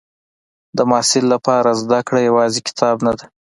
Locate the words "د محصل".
0.77-1.23